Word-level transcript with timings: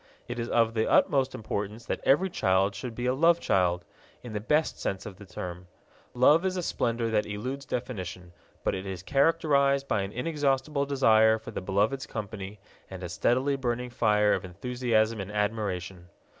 It 0.27 0.39
is 0.39 0.49
of 0.49 0.73
the 0.73 0.89
utmost 0.89 1.35
importance 1.35 1.85
that 1.85 1.99
every 2.03 2.31
child 2.31 2.73
should 2.73 2.95
be 2.95 3.05
a 3.05 3.13
love 3.13 3.39
child, 3.39 3.85
in 4.23 4.33
the 4.33 4.39
best 4.39 4.79
sense 4.79 5.05
of 5.05 5.17
the 5.17 5.27
term. 5.27 5.67
Love 6.15 6.43
is 6.43 6.57
a 6.57 6.63
splendor 6.63 7.11
that 7.11 7.27
eludes 7.27 7.67
definition, 7.67 8.31
but 8.63 8.73
it 8.73 8.87
is 8.87 9.03
characterized 9.03 9.87
by 9.87 10.01
an 10.01 10.11
inexhaustible 10.11 10.87
desire 10.87 11.37
for 11.37 11.51
the 11.51 11.61
beloved's 11.61 12.07
company 12.07 12.59
and 12.89 13.03
a 13.03 13.09
steadily 13.09 13.55
burning 13.55 13.91
fire 13.91 14.33
of 14.33 14.43
enthusiasm 14.43 15.21
and 15.21 15.31
admiration. 15.31 16.09